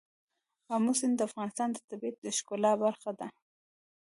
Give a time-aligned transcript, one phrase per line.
[0.75, 3.27] آمو سیند د افغانستان د طبیعت د ښکلا برخه ده.